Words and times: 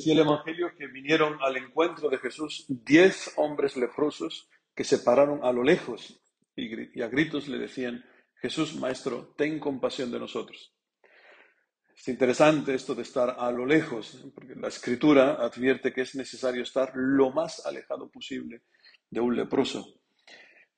Decía 0.00 0.14
el 0.14 0.20
Evangelio 0.20 0.74
que 0.78 0.86
vinieron 0.86 1.36
al 1.42 1.58
encuentro 1.58 2.08
de 2.08 2.16
Jesús 2.16 2.64
diez 2.68 3.34
hombres 3.36 3.76
leprosos 3.76 4.48
que 4.74 4.82
se 4.82 5.00
pararon 5.00 5.44
a 5.44 5.52
lo 5.52 5.62
lejos 5.62 6.22
y, 6.56 7.02
a 7.02 7.08
gritos 7.08 7.48
le 7.48 7.58
decían, 7.58 8.02
Jesús, 8.36 8.76
Maestro, 8.76 9.34
ten 9.36 9.58
compasión 9.58 10.10
de 10.10 10.18
nosotros. 10.18 10.74
Es 11.94 12.08
interesante 12.08 12.74
esto 12.74 12.94
de 12.94 13.02
estar 13.02 13.36
a 13.38 13.50
lo 13.50 13.66
lejos, 13.66 14.26
porque 14.34 14.54
la 14.54 14.68
escritura 14.68 15.34
advierte 15.34 15.92
que 15.92 16.00
es 16.00 16.14
necesario 16.14 16.62
estar 16.62 16.92
lo 16.94 17.30
más 17.30 17.66
alejado 17.66 18.10
posible 18.10 18.62
de 19.10 19.20
un 19.20 19.36
leproso. 19.36 20.00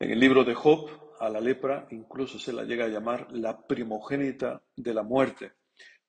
En 0.00 0.10
el 0.10 0.18
libro 0.18 0.42
de 0.42 0.54
Job, 0.54 0.90
a 1.20 1.28
la 1.28 1.40
lepra 1.40 1.86
incluso 1.92 2.40
se 2.40 2.52
la 2.52 2.64
llega 2.64 2.86
a 2.86 2.88
llamar 2.88 3.28
la 3.30 3.68
primogénita 3.68 4.64
de 4.74 4.92
la 4.92 5.04
muerte. 5.04 5.52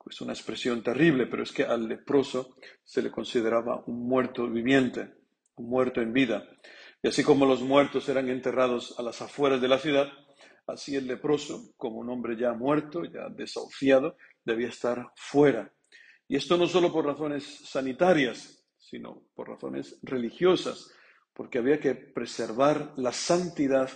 Es 0.09 0.21
una 0.21 0.33
expresión 0.33 0.83
terrible, 0.83 1.27
pero 1.27 1.43
es 1.43 1.51
que 1.51 1.63
al 1.63 1.87
leproso 1.87 2.55
se 2.83 3.01
le 3.01 3.11
consideraba 3.11 3.83
un 3.87 4.07
muerto 4.07 4.47
viviente, 4.49 5.13
un 5.55 5.69
muerto 5.69 6.01
en 6.01 6.13
vida. 6.13 6.47
Y 7.01 7.07
así 7.07 7.23
como 7.23 7.45
los 7.45 7.61
muertos 7.61 8.07
eran 8.09 8.29
enterrados 8.29 8.95
a 8.97 9.03
las 9.03 9.21
afueras 9.21 9.61
de 9.61 9.67
la 9.67 9.79
ciudad, 9.79 10.11
así 10.67 10.95
el 10.95 11.07
leproso, 11.07 11.73
como 11.77 11.99
un 11.99 12.09
hombre 12.09 12.37
ya 12.37 12.53
muerto, 12.53 13.03
ya 13.05 13.29
desahuciado, 13.29 14.17
debía 14.43 14.69
estar 14.69 15.11
fuera. 15.15 15.71
Y 16.27 16.35
esto 16.35 16.57
no 16.57 16.67
solo 16.67 16.91
por 16.91 17.05
razones 17.05 17.43
sanitarias, 17.65 18.65
sino 18.77 19.23
por 19.35 19.49
razones 19.49 19.99
religiosas, 20.01 20.91
porque 21.33 21.57
había 21.57 21.79
que 21.79 21.95
preservar 21.95 22.93
la 22.97 23.11
santidad 23.11 23.89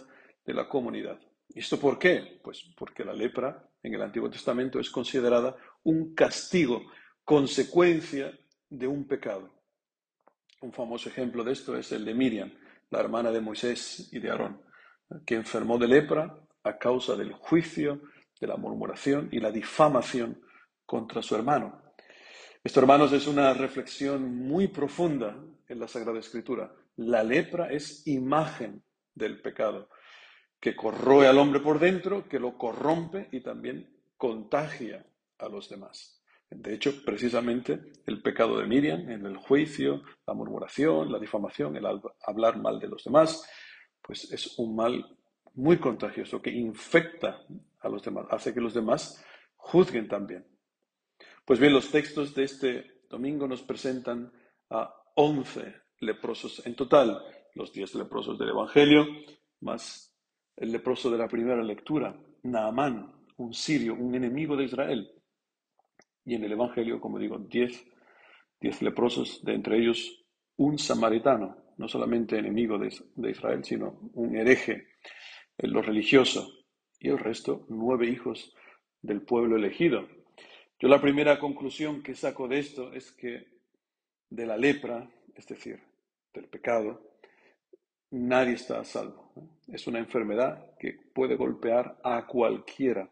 de 0.46 0.54
la 0.54 0.68
comunidad. 0.68 1.20
¿Y 1.58 1.62
esto 1.62 1.80
por 1.80 1.98
qué? 1.98 2.40
Pues 2.44 2.72
porque 2.78 3.04
la 3.04 3.14
lepra 3.14 3.68
en 3.82 3.92
el 3.92 4.04
Antiguo 4.04 4.30
Testamento 4.30 4.80
es 4.80 4.92
considerada 4.92 5.56
un 5.86 6.14
castigo, 6.14 6.84
consecuencia 7.24 8.32
de 8.70 8.86
un 8.86 9.08
pecado. 9.08 9.50
Un 10.62 10.72
famoso 10.72 11.10
ejemplo 11.10 11.44
de 11.44 11.54
esto 11.54 11.76
es 11.76 11.92
el 11.92 12.06
de 12.06 12.14
Miriam, 12.14 12.54
la 12.92 13.00
hermana 13.00 13.32
de 13.32 13.42
Moisés 13.42 14.08
y 14.12 14.20
de 14.20 14.30
Aarón, 14.30 14.62
que 15.26 15.34
enfermó 15.34 15.80
de 15.80 15.88
lepra 15.88 16.40
a 16.62 16.78
causa 16.78 17.16
del 17.16 17.34
juicio, 17.34 18.04
de 18.40 18.46
la 18.46 18.58
murmuración 18.58 19.28
y 19.32 19.40
la 19.40 19.50
difamación 19.50 20.40
contra 20.86 21.24
su 21.24 21.34
hermano. 21.34 21.82
Esto, 22.64 22.82
hermanos, 22.82 23.12
es 23.14 23.26
una 23.26 23.52
reflexión 23.56 24.46
muy 24.46 24.68
profunda 24.68 25.44
en 25.68 25.80
la 25.80 25.88
Sagrada 25.88 26.20
Escritura. 26.20 26.72
La 26.98 27.24
lepra 27.24 27.72
es 27.72 28.06
imagen 28.06 28.84
del 29.16 29.42
pecado, 29.42 29.90
que 30.60 30.76
corroe 30.76 31.28
al 31.28 31.38
hombre 31.38 31.60
por 31.60 31.80
dentro, 31.80 32.28
que 32.28 32.40
lo 32.40 32.58
corrompe 32.58 33.30
y 33.32 33.42
también 33.42 33.90
contagia 34.18 35.06
a 35.38 35.48
los 35.48 35.70
demás. 35.70 36.22
De 36.50 36.74
hecho, 36.74 37.04
precisamente 37.04 37.92
el 38.06 38.22
pecado 38.22 38.58
de 38.58 38.68
Miriam 38.68 39.10
en 39.10 39.26
el 39.26 39.38
juicio, 39.38 40.04
la 40.26 40.34
murmuración, 40.34 41.12
la 41.12 41.20
difamación, 41.20 41.76
el 41.76 41.86
hablar 42.26 42.58
mal 42.58 42.80
de 42.80 42.88
los 42.88 43.04
demás, 43.04 43.48
pues 44.02 44.32
es 44.32 44.58
un 44.58 44.76
mal 44.76 45.18
muy 45.56 45.78
contagioso 45.78 46.42
que 46.42 46.52
infecta 46.52 47.42
a 47.80 47.90
los 47.90 48.04
demás, 48.04 48.28
hace 48.30 48.54
que 48.54 48.62
los 48.62 48.74
demás 48.74 49.24
juzguen 49.58 50.08
también. 50.08 50.46
Pues 51.44 51.60
bien, 51.60 51.74
los 51.74 51.92
textos 51.92 52.34
de 52.34 52.44
este 52.44 53.02
domingo 53.10 53.48
nos 53.48 53.62
presentan 53.62 54.32
a 54.70 54.94
once 55.16 55.76
leprosos 56.00 56.66
en 56.66 56.76
total, 56.76 57.24
los 57.56 57.74
diez 57.74 57.94
leprosos 57.96 58.38
del 58.38 58.50
Evangelio, 58.50 59.06
más 59.62 60.17
el 60.58 60.72
leproso 60.72 61.10
de 61.12 61.18
la 61.18 61.28
primera 61.28 61.64
lectura, 61.64 62.16
Naamán, 62.44 63.14
un 63.38 63.54
sirio, 63.54 63.94
un 63.94 64.16
enemigo 64.16 64.58
de 64.58 64.66
Israel. 64.66 65.12
Y 66.26 66.36
en 66.36 66.44
el 66.44 66.52
Evangelio, 66.52 67.00
como 67.00 67.20
digo, 67.20 67.38
diez, 67.38 67.86
diez 68.60 68.82
leprosos, 68.82 69.44
de 69.46 69.54
entre 69.54 69.78
ellos 69.78 70.26
un 70.58 70.80
samaritano, 70.80 71.56
no 71.78 71.88
solamente 71.88 72.38
enemigo 72.38 72.80
de, 72.80 72.92
de 73.16 73.32
Israel, 73.32 73.64
sino 73.64 74.00
un 74.14 74.36
hereje 74.36 74.88
en 75.58 75.72
lo 75.72 75.82
religioso. 75.82 76.52
Y 77.00 77.10
el 77.10 77.20
resto, 77.20 77.66
nueve 77.70 78.08
hijos 78.08 78.54
del 79.02 79.22
pueblo 79.22 79.56
elegido. 79.56 80.08
Yo 80.80 80.88
la 80.88 81.00
primera 81.00 81.40
conclusión 81.40 82.02
que 82.02 82.16
saco 82.16 82.48
de 82.48 82.60
esto 82.60 82.92
es 82.94 83.12
que 83.12 83.46
de 84.30 84.46
la 84.48 84.58
lepra, 84.58 85.10
es 85.36 85.46
decir, 85.48 85.80
del 86.34 86.46
pecado, 86.46 87.02
nadie 88.10 88.54
está 88.54 88.80
a 88.80 88.84
salvo. 88.84 89.27
Es 89.68 89.88
una 89.88 90.00
enfermedad 90.00 90.76
que 90.80 90.94
puede 91.14 91.36
golpear 91.36 92.00
a 92.04 92.26
cualquiera, 92.26 93.10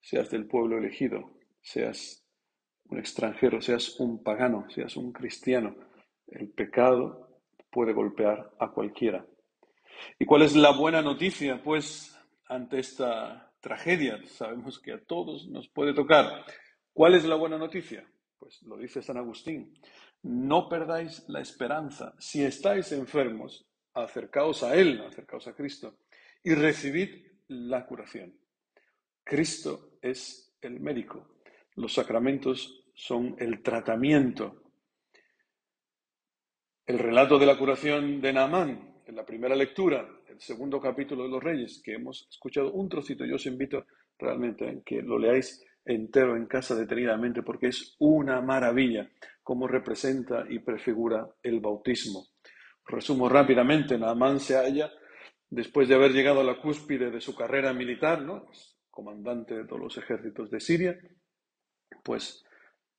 seas 0.00 0.30
del 0.30 0.46
pueblo 0.46 0.78
elegido, 0.78 1.32
seas 1.60 2.24
un 2.84 2.98
extranjero, 2.98 3.60
seas 3.60 3.98
un 4.00 4.22
pagano, 4.22 4.68
seas 4.70 4.96
un 4.96 5.12
cristiano. 5.12 5.74
El 6.26 6.50
pecado 6.50 7.42
puede 7.70 7.92
golpear 7.92 8.50
a 8.58 8.70
cualquiera. 8.70 9.26
¿Y 10.18 10.24
cuál 10.24 10.42
es 10.42 10.54
la 10.54 10.72
buena 10.72 11.02
noticia? 11.02 11.62
Pues 11.62 12.16
ante 12.48 12.78
esta 12.78 13.52
tragedia, 13.60 14.20
sabemos 14.26 14.78
que 14.78 14.92
a 14.92 15.04
todos 15.04 15.48
nos 15.48 15.68
puede 15.68 15.94
tocar. 15.94 16.44
¿Cuál 16.92 17.14
es 17.14 17.24
la 17.24 17.36
buena 17.36 17.58
noticia? 17.58 18.08
Pues 18.38 18.62
lo 18.62 18.76
dice 18.76 19.02
San 19.02 19.16
Agustín, 19.16 19.74
no 20.22 20.68
perdáis 20.68 21.24
la 21.28 21.40
esperanza. 21.40 22.14
Si 22.18 22.42
estáis 22.42 22.92
enfermos, 22.92 23.66
acercaos 23.94 24.62
a 24.62 24.74
Él, 24.76 25.00
acercaos 25.00 25.46
a 25.48 25.54
Cristo, 25.54 25.98
y 26.42 26.54
recibid 26.54 27.26
la 27.48 27.86
curación. 27.86 28.34
Cristo 29.24 29.98
es 30.00 30.56
el 30.60 30.80
médico. 30.80 31.36
Los 31.76 31.94
sacramentos 31.94 32.84
son 32.94 33.36
el 33.38 33.62
tratamiento. 33.62 34.62
El 36.86 36.98
relato 36.98 37.38
de 37.38 37.46
la 37.46 37.58
curación 37.58 38.20
de 38.20 38.32
Naamán, 38.32 39.02
en 39.06 39.14
la 39.14 39.24
primera 39.24 39.54
lectura, 39.54 40.08
el 40.28 40.40
segundo 40.40 40.80
capítulo 40.80 41.24
de 41.24 41.28
los 41.28 41.42
Reyes, 41.42 41.80
que 41.82 41.94
hemos 41.94 42.26
escuchado 42.30 42.72
un 42.72 42.88
trocito, 42.88 43.24
yo 43.24 43.36
os 43.36 43.46
invito 43.46 43.86
realmente 44.18 44.68
a 44.68 44.74
que 44.84 45.02
lo 45.02 45.18
leáis 45.18 45.64
entero 45.84 46.36
en 46.36 46.46
casa 46.46 46.74
detenidamente 46.74 47.42
porque 47.42 47.68
es 47.68 47.96
una 47.98 48.40
maravilla 48.40 49.10
cómo 49.42 49.66
representa 49.66 50.44
y 50.48 50.58
prefigura 50.58 51.26
el 51.42 51.60
bautismo. 51.60 52.26
Resumo 52.88 53.28
rápidamente, 53.28 53.98
Naamán 53.98 54.40
se 54.40 54.56
halla 54.56 54.90
después 55.48 55.88
de 55.88 55.94
haber 55.94 56.12
llegado 56.12 56.40
a 56.40 56.44
la 56.44 56.60
cúspide 56.60 57.10
de 57.10 57.20
su 57.20 57.34
carrera 57.34 57.72
militar, 57.72 58.22
¿no? 58.22 58.46
comandante 58.90 59.54
de 59.54 59.64
todos 59.64 59.80
los 59.80 59.96
ejércitos 59.98 60.50
de 60.50 60.58
Siria, 60.58 60.98
pues 62.02 62.44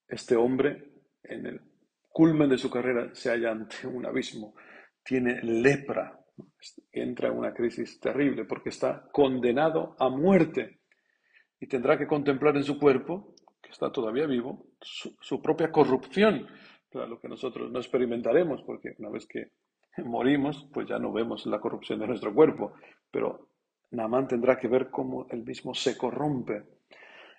este 0.08 0.36
hombre 0.38 0.94
en 1.24 1.46
el 1.46 1.62
culmen 2.08 2.50
de 2.50 2.58
su 2.58 2.70
carrera 2.70 3.14
se 3.14 3.30
halla 3.30 3.52
ante 3.52 3.86
un 3.86 4.06
abismo, 4.06 4.56
tiene 5.04 5.42
lepra, 5.44 6.18
entra 6.92 7.28
en 7.28 7.38
una 7.38 7.54
crisis 7.54 8.00
terrible 8.00 8.46
porque 8.46 8.70
está 8.70 9.10
condenado 9.12 9.96
a 10.00 10.10
muerte 10.10 10.80
y 11.60 11.68
tendrá 11.68 11.98
que 11.98 12.08
contemplar 12.08 12.56
en 12.56 12.64
su 12.64 12.80
cuerpo 12.80 13.36
está 13.70 13.92
todavía 13.92 14.26
vivo, 14.26 14.68
su, 14.82 15.42
propia 15.42 15.72
corrupción, 15.72 16.48
lo 16.92 17.20
que 17.20 17.28
nosotros 17.28 17.72
no 17.72 17.80
experimentaremos, 17.80 18.64
porque 18.64 18.96
una 18.98 19.10
vez 19.10 19.26
que 19.28 19.52
morimos, 20.06 20.68
pues 20.74 20.88
ya 20.88 21.00
no 21.00 21.12
vemos 21.12 21.46
la 21.46 21.60
corrupción 21.60 22.00
de 22.00 22.08
nuestro 22.08 22.34
cuerpo, 22.34 22.74
pero 23.12 23.50
Naamán 23.92 24.28
tendrá 24.28 24.58
que 24.58 24.68
ver 24.68 24.90
cómo 24.90 25.28
él 25.30 25.44
mismo 25.44 25.74
se 25.74 25.98
corrompe. 25.98 26.64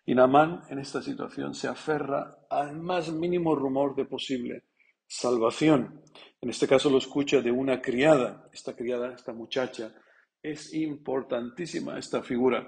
Y 0.06 0.14
Naamán 0.14 0.62
en 0.68 0.78
esta 0.78 1.02
situación 1.02 1.54
se 1.54 1.68
aferra 1.68 2.38
al 2.48 2.76
más 2.80 3.12
mínimo 3.12 3.54
rumor 3.54 3.94
de 3.94 4.06
posible 4.06 4.64
salvación. 5.06 6.02
En 6.40 6.50
este 6.50 6.66
caso 6.66 6.88
lo 6.88 6.98
escucha 6.98 7.40
de 7.40 7.50
una 7.50 7.80
criada. 7.80 8.48
Esta 8.52 8.74
criada, 8.74 9.12
esta 9.12 9.32
muchacha, 9.32 9.92
es 10.42 10.72
importantísima 10.74 11.98
esta 11.98 12.22
figura. 12.22 12.66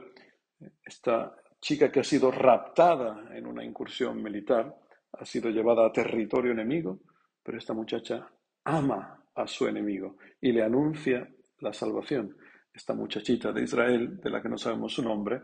Esta 0.85 1.35
chica 1.61 1.91
que 1.91 2.01
ha 2.01 2.05
sido 2.05 2.31
raptada 2.31 3.35
en 3.35 3.47
una 3.47 3.65
incursión 3.65 4.23
militar, 4.23 4.77
ha 5.13 5.25
sido 5.25 5.51
llevada 5.51 5.87
a 5.87 5.93
territorio 5.93 6.53
enemigo, 6.53 7.01
pero 7.43 7.59
esta 7.59 7.73
muchacha 7.73 8.29
ama 8.65 9.22
a 9.35 9.47
su 9.47 9.67
enemigo 9.67 10.17
y 10.41 10.53
le 10.53 10.63
anuncia 10.63 11.29
la 11.59 11.73
salvación. 11.73 12.37
Esta 12.73 12.95
muchachita 12.95 13.53
de 13.53 13.63
Israel, 13.63 14.21
de 14.21 14.31
la 14.31 14.43
que 14.43 14.49
no 14.49 14.59
sabemos 14.59 14.95
su 14.95 15.03
nombre, 15.03 15.43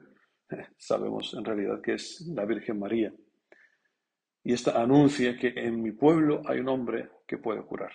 sabemos 0.77 1.35
en 1.35 1.45
realidad 1.45 1.81
que 1.81 1.95
es 1.95 2.21
la 2.35 2.45
Virgen 2.45 2.79
María. 2.79 3.13
Y 4.45 4.53
esta 4.53 4.81
anuncia 4.81 5.37
que 5.37 5.49
en 5.49 5.83
mi 5.83 5.93
pueblo 5.93 6.43
hay 6.47 6.61
un 6.61 6.69
hombre 6.69 7.11
que 7.27 7.39
puede 7.39 7.63
curar. 7.63 7.93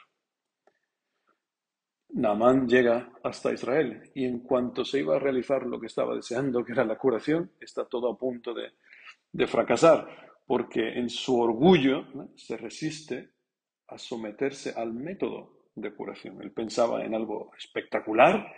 Naamán 2.15 2.67
llega 2.67 3.11
hasta 3.23 3.51
Israel 3.51 4.11
y 4.13 4.25
en 4.25 4.41
cuanto 4.41 4.85
se 4.85 4.99
iba 4.99 5.15
a 5.15 5.19
realizar 5.19 5.65
lo 5.65 5.79
que 5.79 5.87
estaba 5.87 6.15
deseando, 6.15 6.63
que 6.63 6.73
era 6.73 6.85
la 6.85 6.97
curación, 6.97 7.53
está 7.59 7.85
todo 7.85 8.11
a 8.11 8.17
punto 8.17 8.53
de, 8.53 9.47
fracasar, 9.47 10.07
porque 10.45 10.99
en 10.99 11.09
su 11.09 11.39
orgullo 11.39 12.05
se 12.35 12.55
resiste 12.55 13.31
a 13.87 13.97
someterse 13.97 14.73
al 14.75 14.93
método 14.93 15.62
de 15.75 15.93
curación. 15.93 16.41
Él 16.41 16.51
pensaba 16.51 17.03
en 17.03 17.15
algo 17.15 17.51
espectacular 17.57 18.53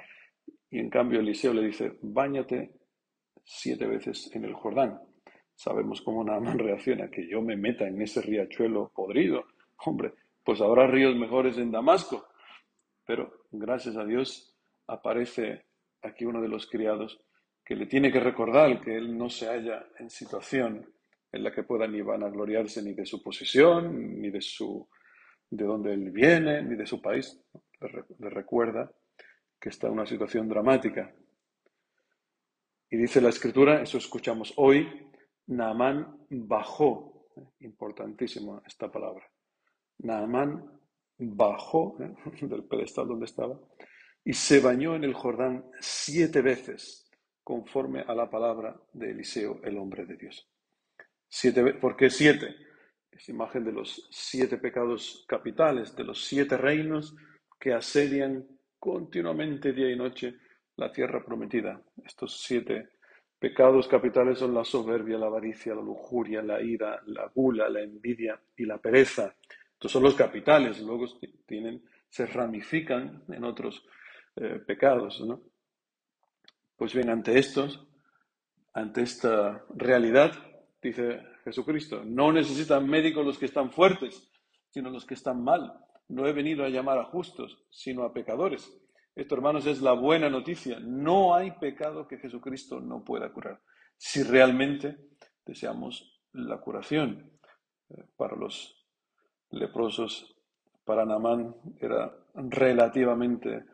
y 0.69 0.79
en 0.79 0.89
cambio 0.89 1.19
Eliseo 1.19 1.53
le 1.53 1.63
dice, 1.63 1.97
báñate 2.01 2.71
siete 3.44 3.85
veces 3.85 4.29
en 4.33 4.45
el 4.45 4.53
Jordán. 4.53 5.00
Sabemos 5.53 6.01
cómo 6.01 6.23
Naamán 6.23 6.59
reacciona, 6.59 7.09
que 7.09 7.27
yo 7.27 7.41
me 7.41 7.56
meta 7.56 7.88
en 7.88 8.01
ese 8.01 8.21
riachuelo 8.21 8.91
podrido. 8.94 9.45
Hombre, 9.85 10.13
pues 10.44 10.62
habrá 10.62 10.88
ríos 10.88 11.15
mejores 11.15 11.57
en 11.57 11.71
Damasco. 11.71 12.27
Pero 13.06 13.45
gracias 13.51 13.95
a 13.97 14.03
Dios 14.03 14.56
aparece 14.88 15.65
aquí 16.01 16.25
uno 16.25 16.41
de 16.41 16.47
los 16.47 16.67
criados 16.67 17.21
que 17.63 17.75
le 17.75 17.88
tiene 17.88 18.12
que 18.12 18.19
recordar 18.19 18.81
que 18.81 18.95
él 18.95 19.17
no 19.17 19.29
se 19.29 19.47
halla 19.47 19.88
en 19.97 20.09
situación 20.09 20.88
en 21.31 21.44
la 21.44 21.51
que 21.51 21.63
pueda 21.63 21.88
ni 21.88 22.01
vanagloriarse 22.01 22.81
ni 22.81 22.94
de 22.94 23.06
su 23.06 23.21
posición, 23.21 24.21
ni 24.21 24.29
de 24.29 24.41
su 24.41 24.88
de 25.50 25.65
dónde 25.65 25.94
él 25.94 26.12
viene, 26.12 26.62
ni 26.63 26.75
de 26.75 26.86
su 26.86 27.01
país. 27.01 27.39
Le, 28.19 28.30
recuerda 28.30 28.92
que 29.59 29.69
está 29.69 29.88
en 29.88 29.94
una 29.94 30.06
situación 30.06 30.47
dramática. 30.47 31.13
Y 32.89 32.97
dice 32.97 33.21
la 33.21 33.30
escritura, 33.30 33.81
eso 33.81 33.97
escuchamos 33.97 34.53
hoy, 34.57 35.12
Naamán 35.47 36.25
bajó, 36.30 37.27
importantísima 37.59 38.62
esta 38.65 38.92
palabra, 38.92 39.30
Naamán 40.00 40.63
bajó 41.18 41.98
¿eh? 42.00 42.13
del 42.45 42.63
pedestal 42.63 43.07
donde 43.07 43.25
estaba 43.25 43.59
y 44.24 44.33
se 44.33 44.59
bañó 44.59 44.95
en 44.95 45.03
el 45.03 45.13
Jordán 45.13 45.65
siete 45.80 46.41
veces, 46.41 47.09
conforme 47.44 48.01
a 48.01 48.15
la 48.15 48.30
palabra 48.30 48.75
de 48.91 49.12
Eliseo, 49.12 49.62
el 49.63 49.77
hombre 49.77 50.06
de 50.06 50.18
Dios. 50.18 50.50
Siete, 51.27 51.75
¿Por 51.75 51.95
qué 51.95 52.09
siete? 52.09 52.56
Es 53.15 53.29
imagen 53.29 53.63
de 53.63 53.71
los 53.71 54.07
siete 54.12 54.57
pecados 54.57 55.25
capitales, 55.27 55.95
de 55.95 56.03
los 56.03 56.25
siete 56.25 56.57
reinos 56.57 57.15
que 57.57 57.73
asedian 57.73 58.45
continuamente 58.77 59.71
día 59.71 59.89
y 59.89 59.95
noche 59.95 60.35
la 60.75 60.91
tierra 60.91 61.23
prometida. 61.23 61.81
Estos 62.03 62.41
siete 62.41 62.89
pecados 63.39 63.88
capitales 63.88 64.39
son 64.39 64.53
la 64.53 64.65
soberbia, 64.65 65.17
la 65.17 65.27
avaricia, 65.27 65.73
la 65.73 65.81
lujuria, 65.81 66.41
la 66.41 66.62
ira, 66.62 67.01
la 67.06 67.31
gula, 67.33 67.69
la 67.69 67.81
envidia 67.81 68.39
y 68.57 68.65
la 68.65 68.79
pereza. 68.79 69.33
Estos 69.73 69.94
son 69.94 70.03
los 70.03 70.15
capitales, 70.15 70.81
luego 70.81 71.06
tienen, 71.45 71.83
se 72.09 72.25
ramifican 72.25 73.23
en 73.29 73.44
otros 73.45 73.85
eh, 74.35 74.59
pecados. 74.65 75.21
¿no? 75.21 75.41
Pues 76.75 76.94
bien, 76.94 77.09
ante 77.09 77.39
estos, 77.39 77.88
ante 78.73 79.03
esta 79.03 79.63
realidad, 79.73 80.33
dice 80.87 81.21
Jesucristo, 81.43 82.03
no 82.05 82.31
necesitan 82.31 82.87
médicos 82.87 83.25
los 83.25 83.37
que 83.37 83.45
están 83.45 83.71
fuertes, 83.71 84.31
sino 84.69 84.89
los 84.89 85.05
que 85.05 85.15
están 85.15 85.43
mal. 85.43 85.73
No 86.07 86.27
he 86.27 86.33
venido 86.33 86.63
a 86.63 86.69
llamar 86.69 86.99
a 86.99 87.05
justos, 87.05 87.65
sino 87.71 88.03
a 88.03 88.13
pecadores. 88.13 88.71
Esto, 89.15 89.35
hermanos, 89.35 89.65
es 89.65 89.81
la 89.81 89.93
buena 89.93 90.29
noticia. 90.29 90.79
No 90.79 91.33
hay 91.33 91.51
pecado 91.51 92.07
que 92.07 92.17
Jesucristo 92.17 92.79
no 92.79 93.03
pueda 93.03 93.31
curar. 93.31 93.61
Si 93.97 94.21
realmente 94.23 94.97
deseamos 95.45 96.21
la 96.33 96.59
curación 96.59 97.31
eh, 97.89 98.03
para 98.17 98.35
los 98.35 98.85
leprosos, 99.51 100.35
para 100.83 101.05
Namán 101.05 101.55
era 101.79 102.13
relativamente 102.35 103.65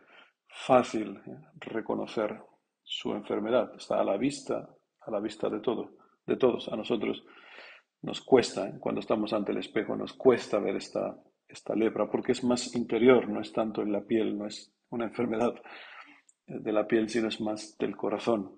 fácil 0.47 1.19
reconocer 1.55 2.39
su 2.83 3.13
enfermedad. 3.13 3.73
Está 3.75 3.99
a 3.99 4.03
la 4.03 4.17
vista, 4.17 4.69
a 5.01 5.11
la 5.11 5.19
vista 5.19 5.49
de 5.49 5.59
todo, 5.59 6.00
todos. 6.37 6.67
A 6.69 6.75
nosotros 6.75 7.23
nos 8.01 8.21
cuesta, 8.21 8.67
eh, 8.67 8.73
cuando 8.79 9.01
estamos 9.01 9.33
ante 9.33 9.51
el 9.51 9.59
espejo, 9.59 9.95
nos 9.95 10.13
cuesta 10.13 10.59
ver 10.59 10.75
esta, 10.75 11.15
esta 11.47 11.75
lepra, 11.75 12.09
porque 12.09 12.31
es 12.31 12.43
más 12.43 12.75
interior, 12.75 13.29
no 13.29 13.41
es 13.41 13.51
tanto 13.51 13.81
en 13.81 13.91
la 13.91 14.01
piel, 14.01 14.37
no 14.37 14.47
es 14.47 14.73
una 14.89 15.05
enfermedad 15.05 15.53
de 16.47 16.71
la 16.71 16.87
piel, 16.87 17.09
sino 17.09 17.27
es 17.27 17.39
más 17.39 17.77
del 17.77 17.95
corazón. 17.95 18.57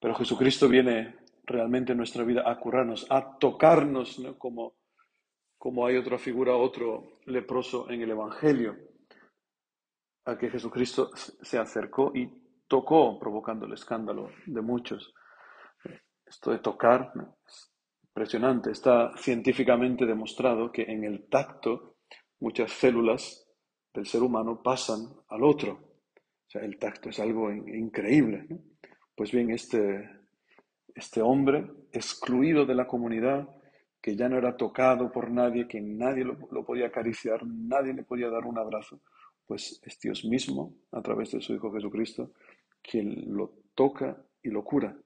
Pero 0.00 0.14
Jesucristo 0.14 0.68
viene 0.68 1.16
realmente 1.44 1.92
en 1.92 1.98
nuestra 1.98 2.24
vida 2.24 2.42
a 2.46 2.58
curarnos, 2.58 3.06
a 3.10 3.36
tocarnos, 3.38 4.22
como, 4.38 4.74
como 5.58 5.86
hay 5.86 5.96
otra 5.96 6.16
figura, 6.18 6.56
otro 6.56 7.18
leproso 7.26 7.90
en 7.90 8.00
el 8.00 8.10
Evangelio, 8.10 8.76
a 10.24 10.38
que 10.38 10.48
Jesucristo 10.48 11.10
se 11.14 11.58
acercó 11.58 12.12
y 12.14 12.30
tocó, 12.68 13.18
provocando 13.18 13.66
el 13.66 13.72
escándalo 13.72 14.30
de 14.46 14.60
muchos. 14.62 15.12
Esto 16.30 16.52
de 16.52 16.60
tocar 16.60 17.12
es 17.44 17.72
impresionante. 18.04 18.70
Está 18.70 19.12
científicamente 19.16 20.06
demostrado 20.06 20.70
que 20.70 20.82
en 20.82 21.02
el 21.02 21.28
tacto 21.28 21.96
muchas 22.38 22.70
células 22.70 23.48
del 23.92 24.06
ser 24.06 24.22
humano 24.22 24.62
pasan 24.62 25.08
al 25.28 25.42
otro. 25.42 25.72
O 25.72 26.50
sea, 26.50 26.62
el 26.62 26.78
tacto 26.78 27.08
es 27.08 27.18
algo 27.18 27.50
increíble. 27.50 28.46
Pues 29.16 29.32
bien, 29.32 29.50
este, 29.50 30.08
este 30.94 31.20
hombre, 31.20 31.68
excluido 31.90 32.64
de 32.64 32.76
la 32.76 32.86
comunidad, 32.86 33.48
que 34.00 34.14
ya 34.14 34.28
no 34.28 34.38
era 34.38 34.56
tocado 34.56 35.10
por 35.10 35.32
nadie, 35.32 35.66
que 35.66 35.80
nadie 35.80 36.24
lo, 36.24 36.38
lo, 36.52 36.64
podía 36.64 36.86
acariciar, 36.86 37.44
nadie 37.44 37.92
le 37.92 38.04
podía 38.04 38.30
dar 38.30 38.46
un 38.46 38.56
abrazo, 38.56 39.00
pues 39.46 39.80
es 39.84 39.98
Dios 39.98 40.24
mismo, 40.24 40.76
a 40.92 41.02
través 41.02 41.32
de 41.32 41.40
su 41.40 41.52
Hijo 41.54 41.72
Jesucristo, 41.72 42.30
quien 42.80 43.34
lo 43.34 43.52
toca 43.74 44.16
y 44.42 44.48
lo 44.48 44.62
cura. 44.62 44.96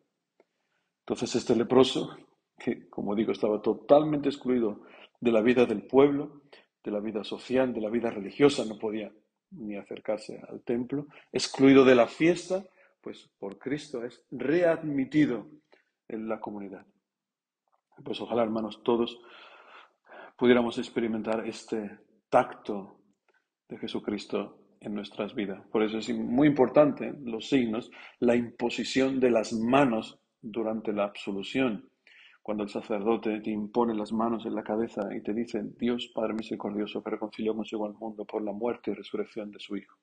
Entonces 1.07 1.35
este 1.37 1.55
leproso, 1.55 2.17
que 2.59 2.89
como 2.89 3.15
digo 3.15 3.33
estaba 3.33 3.61
totalmente 3.61 4.31
excluido 4.31 4.81
de 5.21 5.33
la 5.33 5.43
vida 5.43 5.67
del 5.67 5.83
pueblo, 5.83 6.43
de 6.83 6.91
la 6.91 7.01
vida 7.01 7.23
social, 7.25 7.75
de 7.75 7.83
la 7.83 7.91
vida 7.91 8.11
religiosa, 8.11 8.65
no 8.65 8.79
podía 8.79 9.13
ni 9.51 9.77
acercarse 9.77 10.43
al 10.49 10.63
templo, 10.63 11.07
excluido 11.31 11.85
de 11.85 11.95
la 11.95 12.07
fiesta, 12.07 12.65
pues 13.03 13.31
por 13.39 13.59
Cristo 13.59 14.03
es 14.03 14.25
readmitido 14.31 15.47
en 16.09 16.27
la 16.27 16.41
comunidad. 16.41 16.87
Pues 18.03 18.19
ojalá, 18.23 18.43
hermanos, 18.43 18.83
todos 18.83 19.21
pudiéramos 20.37 20.79
experimentar 20.79 21.47
este 21.47 21.99
tacto 22.31 22.99
de 23.69 23.77
Jesucristo 23.77 24.59
en 24.81 24.95
nuestras 24.95 25.35
vidas. 25.35 25.67
Por 25.69 25.83
eso 25.83 25.99
es 25.99 26.09
muy 26.11 26.49
importante 26.49 27.15
los 27.23 27.49
signos, 27.49 27.91
la 28.21 28.37
imposición 28.37 29.21
de 29.21 29.31
las 29.31 29.53
manos 29.53 30.19
durante 30.45 30.93
la 30.93 31.05
absolución 31.05 31.89
cuando 32.45 32.63
el 32.63 32.69
sacerdote 32.69 33.41
te 33.41 33.51
impone 33.51 33.95
las 33.95 34.13
manos 34.13 34.45
en 34.45 34.55
la 34.55 34.63
cabeza 34.63 35.09
y 35.17 35.23
te 35.23 35.33
dice, 35.33 35.63
Dios 35.79 36.13
Padre 36.15 36.35
misericordioso, 36.35 37.03
que 37.03 37.13
reconcilió 37.13 37.57
consigo 37.57 37.87
al 37.87 37.95
mundo 37.95 38.27
por 38.27 38.45
la 38.45 38.53
muerte 38.53 38.91
y 38.91 38.95
resurrección 38.95 39.51
de 39.51 39.59
su 39.59 39.79
Hijo, 39.79 39.97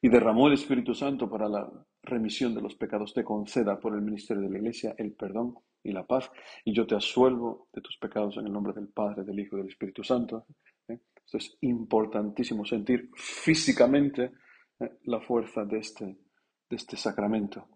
y 0.00 0.08
derramó 0.08 0.46
el 0.46 0.54
Espíritu 0.54 0.94
Santo 0.94 1.28
para 1.28 1.50
la 1.50 1.70
remisión 2.02 2.54
de 2.54 2.62
los 2.62 2.76
pecados, 2.76 3.12
te 3.12 3.22
conceda 3.22 3.78
por 3.78 3.94
el 3.94 4.00
ministerio 4.00 4.42
de 4.42 4.48
la 4.48 4.56
Iglesia 4.56 4.94
el 4.96 5.12
perdón 5.12 5.54
y 5.84 5.92
la 5.92 6.06
paz, 6.06 6.30
y 6.64 6.72
yo 6.72 6.86
te 6.86 6.94
asuelvo 6.94 7.68
de 7.74 7.82
tus 7.82 7.98
pecados 7.98 8.38
en 8.38 8.46
el 8.46 8.52
nombre 8.54 8.72
del 8.72 8.88
Padre, 8.88 9.22
del 9.22 9.38
Hijo 9.38 9.56
y 9.56 9.60
del 9.60 9.68
Espíritu 9.68 10.02
Santo. 10.02 10.46
¿eh? 10.88 10.98
Esto 11.14 11.36
es 11.36 11.58
importantísimo, 11.60 12.64
sentir 12.64 13.10
físicamente 13.14 14.32
¿eh? 14.80 14.92
la 15.04 15.20
fuerza 15.20 15.66
de 15.66 15.76
este, 15.76 16.06
de 16.06 16.76
este 16.76 16.96
sacramento. 16.96 17.68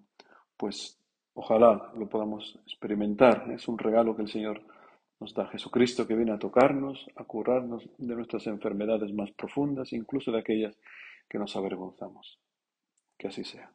Pues 0.57 0.99
Ojalá 1.39 1.93
lo 1.95 2.09
podamos 2.09 2.59
experimentar. 2.67 3.51
Es 3.51 3.69
un 3.69 3.79
regalo 3.79 4.17
que 4.17 4.23
el 4.23 4.29
Señor 4.29 4.63
nos 5.21 5.35
da. 5.35 5.47
Jesucristo 5.49 6.07
que 6.07 6.17
viene 6.17 6.33
a 6.33 6.39
tocarnos, 6.39 7.07
a 7.15 7.25
curarnos 7.25 7.87
de 7.99 8.17
nuestras 8.17 8.47
enfermedades 8.47 9.13
más 9.13 9.31
profundas, 9.33 9.93
incluso 9.93 10.33
de 10.33 10.39
aquellas 10.39 10.75
que 11.29 11.39
nos 11.39 11.55
avergonzamos. 11.55 12.39
Que 13.19 13.29
así 13.29 13.45
sea. 13.45 13.71